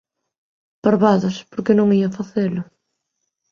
[0.83, 2.61] Parvadas, por que non ía facelo.